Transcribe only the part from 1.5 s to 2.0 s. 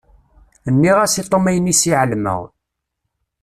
iss i